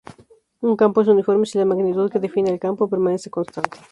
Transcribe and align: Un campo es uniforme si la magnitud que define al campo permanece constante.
Un 0.61 0.75
campo 0.77 1.01
es 1.03 1.07
uniforme 1.09 1.45
si 1.45 1.59
la 1.59 1.65
magnitud 1.71 2.09
que 2.11 2.19
define 2.25 2.49
al 2.49 2.59
campo 2.59 2.89
permanece 2.89 3.29
constante. 3.29 3.77